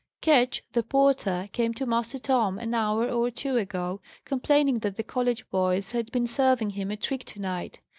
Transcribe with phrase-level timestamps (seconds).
[0.19, 5.03] "Ketch, the porter, came to Master Tom an hour or two ago, complaining that the
[5.03, 7.77] college boys had been serving him a trick to night.